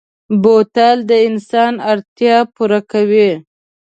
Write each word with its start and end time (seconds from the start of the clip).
بوتل 0.41 0.97
د 1.09 1.11
انسان 1.27 1.73
اړتیا 1.91 2.37
پوره 2.55 2.79
کوي. 2.91 3.31